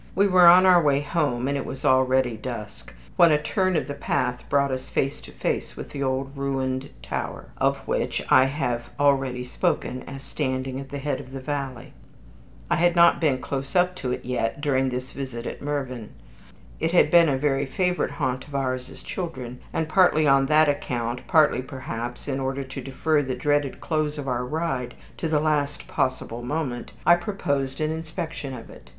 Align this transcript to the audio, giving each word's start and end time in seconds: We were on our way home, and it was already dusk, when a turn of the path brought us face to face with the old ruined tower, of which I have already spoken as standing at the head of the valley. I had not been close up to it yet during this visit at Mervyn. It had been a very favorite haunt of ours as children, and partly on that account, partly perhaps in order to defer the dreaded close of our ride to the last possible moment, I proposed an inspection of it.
We 0.15 0.25
were 0.27 0.47
on 0.47 0.65
our 0.65 0.81
way 0.81 1.01
home, 1.01 1.47
and 1.47 1.55
it 1.55 1.63
was 1.63 1.85
already 1.85 2.35
dusk, 2.35 2.91
when 3.17 3.31
a 3.31 3.39
turn 3.39 3.75
of 3.75 3.85
the 3.85 3.93
path 3.93 4.43
brought 4.49 4.71
us 4.71 4.89
face 4.89 5.21
to 5.21 5.31
face 5.31 5.77
with 5.77 5.91
the 5.91 6.01
old 6.01 6.35
ruined 6.35 6.89
tower, 7.03 7.51
of 7.59 7.87
which 7.87 8.19
I 8.31 8.45
have 8.45 8.89
already 8.99 9.43
spoken 9.45 10.01
as 10.07 10.23
standing 10.23 10.79
at 10.79 10.89
the 10.89 10.97
head 10.97 11.19
of 11.19 11.31
the 11.31 11.39
valley. 11.39 11.93
I 12.67 12.77
had 12.77 12.95
not 12.95 13.21
been 13.21 13.37
close 13.39 13.75
up 13.75 13.95
to 13.97 14.11
it 14.11 14.25
yet 14.25 14.59
during 14.59 14.89
this 14.89 15.11
visit 15.11 15.45
at 15.45 15.61
Mervyn. 15.61 16.09
It 16.79 16.93
had 16.93 17.11
been 17.11 17.29
a 17.29 17.37
very 17.37 17.67
favorite 17.67 18.09
haunt 18.13 18.47
of 18.47 18.55
ours 18.55 18.89
as 18.89 19.03
children, 19.03 19.59
and 19.71 19.87
partly 19.87 20.25
on 20.25 20.47
that 20.47 20.67
account, 20.67 21.27
partly 21.27 21.61
perhaps 21.61 22.27
in 22.27 22.39
order 22.39 22.63
to 22.63 22.81
defer 22.81 23.21
the 23.21 23.35
dreaded 23.35 23.79
close 23.79 24.17
of 24.17 24.27
our 24.27 24.45
ride 24.45 24.95
to 25.17 25.27
the 25.27 25.39
last 25.39 25.87
possible 25.87 26.41
moment, 26.41 26.91
I 27.05 27.15
proposed 27.17 27.79
an 27.79 27.91
inspection 27.91 28.55
of 28.55 28.71
it. 28.71 28.89